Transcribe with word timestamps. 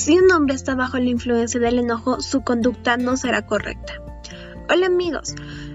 Si 0.00 0.18
un 0.18 0.32
hombre 0.32 0.54
está 0.54 0.74
bajo 0.74 0.96
la 0.96 1.10
influencia 1.10 1.60
del 1.60 1.78
enojo, 1.78 2.22
su 2.22 2.40
conducta 2.40 2.96
no 2.96 3.18
será 3.18 3.44
correcta. 3.44 4.02
Hola 4.70 4.86
amigos, 4.86 5.34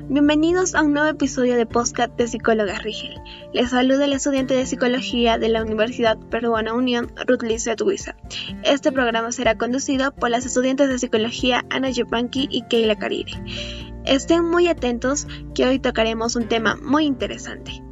bienvenidos 0.09 0.73
a 0.73 0.81
un 0.81 0.93
nuevo 0.93 1.07
episodio 1.07 1.55
de 1.55 1.67
podcast 1.67 2.11
de 2.17 2.27
Psicóloga 2.27 2.79
Rigel. 2.79 3.21
Les 3.53 3.69
saluda 3.69 4.05
el 4.05 4.13
estudiante 4.13 4.55
de 4.55 4.65
Psicología 4.65 5.37
de 5.37 5.49
la 5.49 5.61
Universidad 5.61 6.17
Peruana 6.17 6.73
Unión, 6.73 7.13
Ruth 7.27 7.43
Lizette 7.43 7.83
Este 8.63 8.91
programa 8.91 9.31
será 9.31 9.59
conducido 9.59 10.11
por 10.11 10.31
las 10.31 10.43
estudiantes 10.47 10.89
de 10.89 10.97
Psicología 10.97 11.63
Ana 11.69 11.91
Yupanqui 11.91 12.47
y 12.49 12.63
Keila 12.63 12.95
Carire. 12.95 13.33
Estén 14.05 14.43
muy 14.43 14.67
atentos 14.69 15.27
que 15.53 15.67
hoy 15.67 15.77
tocaremos 15.77 16.35
un 16.35 16.47
tema 16.47 16.77
muy 16.81 17.05
interesante. 17.05 17.84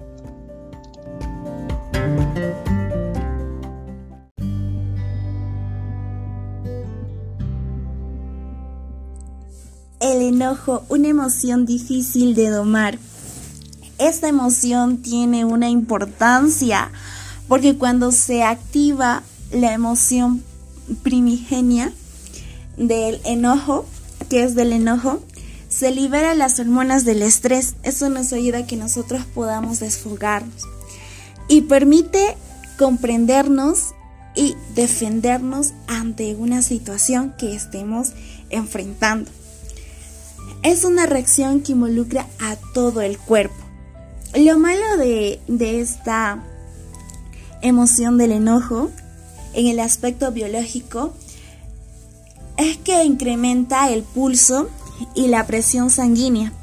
El 10.04 10.22
enojo, 10.22 10.84
una 10.90 11.08
emoción 11.08 11.66
difícil 11.66 12.36
de 12.36 12.50
domar. 12.50 13.00
Esta 14.00 14.28
emoción 14.28 14.98
tiene 14.98 15.46
una 15.46 15.70
importancia 15.70 16.92
porque 17.48 17.78
cuando 17.78 18.12
se 18.12 18.44
activa 18.44 19.24
la 19.52 19.72
emoción 19.72 20.44
primigenia 21.04 21.94
del 22.76 23.22
enojo, 23.24 23.86
que 24.30 24.44
es 24.44 24.56
del 24.56 24.74
enojo, 24.74 25.22
se 25.70 25.92
liberan 25.92 26.38
las 26.38 26.60
hormonas 26.60 27.06
del 27.06 27.22
estrés. 27.22 27.76
Eso 27.84 28.10
nos 28.10 28.34
ayuda 28.34 28.60
a 28.60 28.68
que 28.68 28.76
nosotros 28.76 29.24
podamos 29.34 29.80
desfogarnos 29.80 30.64
y 31.48 31.62
permite 31.62 32.36
comprendernos 32.78 33.94
y 34.36 34.56
defendernos 34.76 35.72
ante 35.88 36.36
una 36.36 36.62
situación 36.62 37.34
que 37.38 37.56
estemos 37.56 38.12
enfrentando. 38.50 39.32
Es 40.64 40.86
una 40.86 41.06
reacción 41.06 41.62
que 41.62 41.74
involucra 41.74 42.26
a 42.40 42.56
todo 42.74 43.02
el 43.02 43.18
cuerpo. 43.18 43.56
Lo 44.34 44.58
malo 44.58 44.98
de, 44.98 45.40
esta 45.60 46.42
emoción 47.62 48.18
del 48.18 48.32
enojo 48.32 48.90
en 49.54 49.68
el 49.68 49.80
aspecto 49.80 50.32
biológico 50.32 51.14
es 52.58 52.78
que 52.78 53.04
incrementa 53.04 53.90
el 53.92 54.04
pulso 54.04 54.70
y 55.14 55.28
la 55.28 55.46
presión 55.46 55.90
sanguínea, 55.90 56.54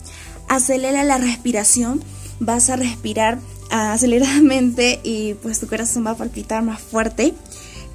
acelera 0.48 1.04
la 1.04 1.18
respiración, 1.18 2.02
vas 2.40 2.70
a 2.70 2.76
respirar 2.76 3.38
aceleradamente 3.70 4.98
y 5.04 5.34
pues 5.34 5.60
tu 5.60 5.66
corazón 5.66 6.06
va 6.06 6.12
a 6.12 6.16
palpitar 6.16 6.62
más 6.62 6.80
fuerte, 6.80 7.34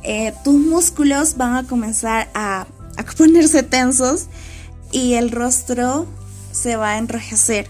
eh, 0.04 0.34
tus 0.44 0.56
músculos 0.56 1.36
van 1.36 1.56
a 1.56 1.68
comenzar 1.68 2.30
a, 2.36 2.68
a 2.96 3.04
ponerse 3.18 3.64
tensos 3.64 4.28
y 4.92 5.14
el 5.14 5.32
rostro 5.32 6.06
se 6.52 6.76
va 6.76 6.92
a 6.92 6.98
enrojecer. 6.98 7.70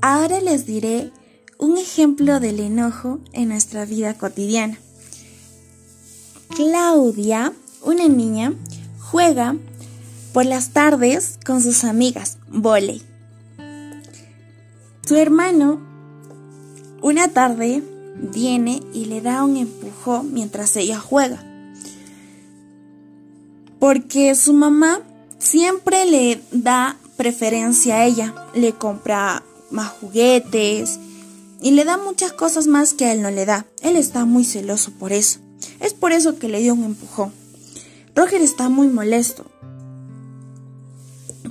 Ahora 0.00 0.40
les 0.40 0.66
diré 0.66 1.12
un 1.58 1.76
ejemplo 1.76 2.40
del 2.40 2.58
enojo 2.58 3.20
en 3.32 3.50
nuestra 3.50 3.84
vida 3.84 4.14
cotidiana. 4.14 4.76
Claudia, 6.56 7.52
una 7.82 8.08
niña, 8.08 8.52
juega 8.98 9.54
por 10.32 10.44
las 10.44 10.70
tardes 10.70 11.38
con 11.46 11.62
sus 11.62 11.84
amigas, 11.84 12.38
volei. 12.48 13.02
Su 15.06 15.16
hermano, 15.16 15.80
una 17.00 17.28
tarde, 17.28 17.82
viene 18.16 18.82
y 18.92 19.06
le 19.06 19.20
da 19.20 19.44
un 19.44 19.56
empujón 19.56 20.32
mientras 20.32 20.76
ella 20.76 20.98
juega. 20.98 21.44
Porque 23.78 24.34
su 24.34 24.52
mamá 24.52 25.00
siempre 25.38 26.06
le 26.06 26.40
da 26.52 26.96
preferencia 27.16 27.96
a 27.96 28.06
ella, 28.06 28.34
le 28.54 28.72
compra 28.72 29.42
más 29.70 29.88
juguetes 29.88 30.98
y 31.60 31.72
le 31.72 31.84
da 31.84 31.96
muchas 31.96 32.32
cosas 32.32 32.66
más 32.66 32.94
que 32.94 33.06
a 33.06 33.12
él 33.12 33.22
no 33.22 33.30
le 33.30 33.44
da. 33.44 33.66
Él 33.82 33.96
está 33.96 34.24
muy 34.24 34.44
celoso 34.44 34.92
por 34.92 35.12
eso. 35.12 35.40
Es 35.80 35.94
por 35.94 36.12
eso 36.12 36.38
que 36.38 36.48
le 36.48 36.60
dio 36.60 36.74
un 36.74 36.84
empujón. 36.84 37.32
Roger 38.14 38.42
está 38.42 38.68
muy 38.68 38.88
molesto. 38.88 39.46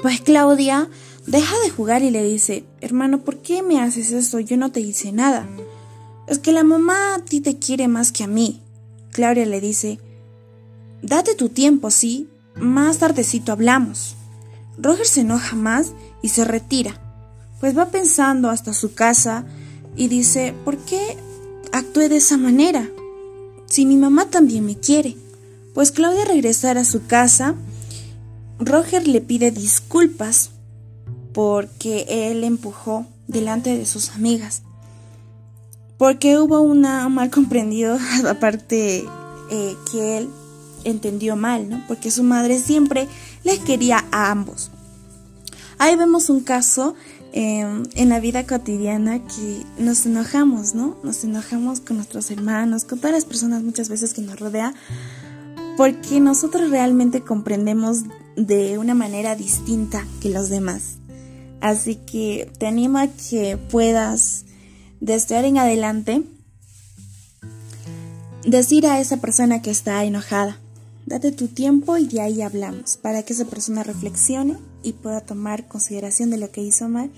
Pues 0.01 0.21
Claudia 0.21 0.89
deja 1.27 1.55
de 1.63 1.69
jugar 1.69 2.01
y 2.03 2.11
le 2.11 2.23
dice, 2.23 2.63
hermano, 2.81 3.19
¿por 3.19 3.37
qué 3.37 3.61
me 3.63 3.79
haces 3.79 4.11
esto? 4.11 4.39
Yo 4.39 4.57
no 4.57 4.71
te 4.71 4.79
hice 4.79 5.11
nada. 5.11 5.47
Es 6.27 6.39
que 6.39 6.51
la 6.51 6.63
mamá 6.63 7.15
a 7.15 7.19
ti 7.19 7.41
te 7.41 7.57
quiere 7.57 7.87
más 7.87 8.11
que 8.11 8.23
a 8.23 8.27
mí. 8.27 8.61
Claudia 9.11 9.45
le 9.45 9.59
dice, 9.59 9.99
date 11.01 11.35
tu 11.35 11.49
tiempo, 11.49 11.91
sí, 11.91 12.29
más 12.55 12.99
tardecito 12.99 13.51
hablamos. 13.51 14.15
Roger 14.77 15.05
se 15.05 15.21
enoja 15.21 15.55
más 15.55 15.93
y 16.21 16.29
se 16.29 16.45
retira, 16.45 16.99
pues 17.59 17.77
va 17.77 17.87
pensando 17.87 18.49
hasta 18.49 18.73
su 18.73 18.93
casa 18.93 19.45
y 19.95 20.07
dice, 20.07 20.55
¿por 20.63 20.77
qué 20.77 21.17
actué 21.71 22.07
de 22.07 22.17
esa 22.17 22.37
manera? 22.37 22.89
Si 23.65 23.85
mi 23.85 23.97
mamá 23.97 24.25
también 24.29 24.65
me 24.65 24.77
quiere. 24.77 25.17
Pues 25.73 25.91
Claudia 25.91 26.25
regresar 26.25 26.77
a 26.77 26.83
su 26.83 27.05
casa, 27.05 27.55
Roger 28.59 29.07
le 29.07 29.21
pide 29.21 29.51
disculpas 29.51 30.51
porque 31.33 32.05
él 32.07 32.43
empujó 32.43 33.05
delante 33.27 33.77
de 33.77 33.85
sus 33.85 34.09
amigas 34.09 34.63
porque 36.01 36.39
hubo 36.39 36.61
una 36.61 37.07
mal 37.09 37.29
comprendido, 37.29 37.95
aparte 38.27 39.05
eh, 39.51 39.75
que 39.91 40.17
él 40.17 40.29
entendió 40.83 41.35
mal, 41.35 41.69
¿no? 41.69 41.83
Porque 41.87 42.09
su 42.09 42.23
madre 42.23 42.57
siempre 42.57 43.07
les 43.43 43.59
quería 43.59 44.03
a 44.11 44.31
ambos. 44.31 44.71
Ahí 45.77 45.95
vemos 45.95 46.31
un 46.31 46.39
caso 46.39 46.95
em, 47.33 47.83
en 47.93 48.09
la 48.09 48.19
vida 48.19 48.47
cotidiana 48.47 49.19
que 49.19 49.61
nos 49.77 50.07
enojamos, 50.07 50.73
¿no? 50.73 50.97
Nos 51.03 51.23
enojamos 51.23 51.81
con 51.81 51.97
nuestros 51.97 52.31
hermanos, 52.31 52.83
con 52.83 52.97
todas 52.97 53.13
las 53.13 53.25
personas 53.25 53.61
muchas 53.61 53.87
veces 53.87 54.15
que 54.15 54.23
nos 54.23 54.39
rodean, 54.39 54.73
porque 55.77 56.19
nosotros 56.19 56.71
realmente 56.71 57.21
comprendemos 57.21 58.05
de 58.35 58.79
una 58.79 58.95
manera 58.95 59.35
distinta 59.35 60.07
que 60.19 60.29
los 60.29 60.49
demás. 60.49 60.97
Así 61.59 61.93
que 61.95 62.51
te 62.57 62.65
animo 62.65 62.97
a 62.97 63.05
que 63.05 63.57
puedas 63.69 64.45
desde 65.01 65.35
ahora 65.35 65.47
en 65.47 65.57
adelante, 65.57 66.23
decir 68.45 68.85
a 68.85 69.01
esa 69.01 69.17
persona 69.17 69.61
que 69.61 69.71
está 69.71 70.03
enojada, 70.05 70.59
date 71.07 71.31
tu 71.31 71.47
tiempo 71.47 71.97
y 71.97 72.07
de 72.07 72.21
ahí 72.21 72.41
hablamos, 72.41 72.97
para 72.97 73.23
que 73.23 73.33
esa 73.33 73.45
persona 73.45 73.83
reflexione 73.83 74.57
y 74.83 74.93
pueda 74.93 75.19
tomar 75.21 75.67
consideración 75.67 76.29
de 76.29 76.37
lo 76.37 76.51
que 76.51 76.61
hizo 76.61 76.87
mal 76.87 77.09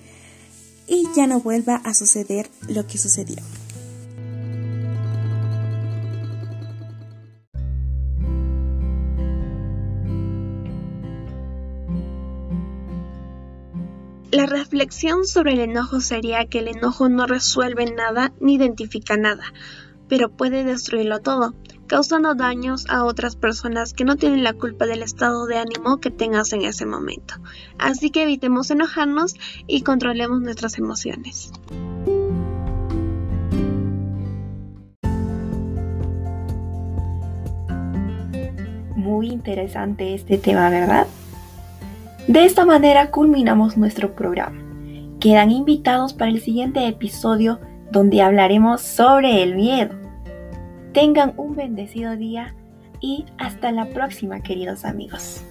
y 0.87 1.05
ya 1.15 1.27
no 1.27 1.41
vuelva 1.41 1.75
a 1.75 1.93
suceder 1.93 2.49
lo 2.67 2.87
que 2.87 2.97
sucedió. 2.97 3.37
La 14.33 14.47
reflexión 14.47 15.27
sobre 15.27 15.53
el 15.53 15.59
enojo 15.59 16.01
sería 16.01 16.45
que 16.45 16.57
el 16.57 16.67
enojo 16.67 17.07
no 17.07 17.27
resuelve 17.27 17.85
nada 17.85 18.33
ni 18.39 18.55
identifica 18.55 19.15
nada, 19.15 19.43
pero 20.09 20.31
puede 20.31 20.63
destruirlo 20.63 21.19
todo, 21.19 21.53
causando 21.85 22.33
daños 22.33 22.89
a 22.89 23.03
otras 23.03 23.35
personas 23.35 23.93
que 23.93 24.05
no 24.05 24.15
tienen 24.15 24.43
la 24.43 24.53
culpa 24.53 24.87
del 24.87 25.03
estado 25.03 25.45
de 25.45 25.59
ánimo 25.59 25.99
que 25.99 26.09
tengas 26.09 26.51
en 26.51 26.63
ese 26.63 26.87
momento. 26.87 27.35
Así 27.77 28.09
que 28.09 28.23
evitemos 28.23 28.71
enojarnos 28.71 29.35
y 29.67 29.83
controlemos 29.83 30.41
nuestras 30.41 30.79
emociones. 30.79 31.51
Muy 38.95 39.27
interesante 39.27 40.15
este 40.15 40.39
tema, 40.39 40.71
¿verdad? 40.71 41.05
De 42.27 42.45
esta 42.45 42.65
manera 42.65 43.11
culminamos 43.11 43.75
nuestro 43.75 44.15
programa. 44.15 44.57
Quedan 45.19 45.51
invitados 45.51 46.13
para 46.13 46.31
el 46.31 46.39
siguiente 46.41 46.87
episodio 46.87 47.59
donde 47.91 48.21
hablaremos 48.21 48.81
sobre 48.81 49.43
el 49.43 49.55
miedo. 49.55 49.93
Tengan 50.93 51.33
un 51.35 51.55
bendecido 51.55 52.15
día 52.15 52.55
y 53.01 53.25
hasta 53.37 53.71
la 53.73 53.85
próxima 53.87 54.41
queridos 54.41 54.85
amigos. 54.85 55.43